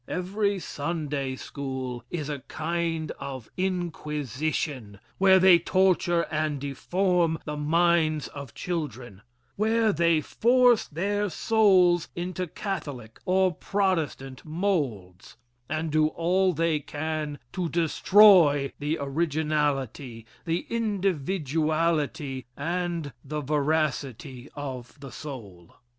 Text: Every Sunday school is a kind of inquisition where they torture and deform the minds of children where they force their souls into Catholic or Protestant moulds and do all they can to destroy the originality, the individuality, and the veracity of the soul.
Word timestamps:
Every 0.07 0.57
Sunday 0.57 1.35
school 1.35 2.03
is 2.09 2.27
a 2.27 2.39
kind 2.47 3.11
of 3.19 3.51
inquisition 3.55 4.99
where 5.19 5.37
they 5.37 5.59
torture 5.59 6.23
and 6.31 6.59
deform 6.59 7.37
the 7.45 7.55
minds 7.55 8.27
of 8.29 8.55
children 8.55 9.21
where 9.57 9.93
they 9.93 10.19
force 10.19 10.87
their 10.87 11.29
souls 11.29 12.07
into 12.15 12.47
Catholic 12.47 13.19
or 13.25 13.53
Protestant 13.53 14.43
moulds 14.43 15.37
and 15.69 15.91
do 15.91 16.07
all 16.07 16.51
they 16.51 16.79
can 16.79 17.37
to 17.53 17.69
destroy 17.69 18.73
the 18.79 18.97
originality, 18.99 20.25
the 20.45 20.65
individuality, 20.67 22.47
and 22.57 23.13
the 23.23 23.41
veracity 23.41 24.49
of 24.55 24.99
the 24.99 25.11
soul. 25.11 25.75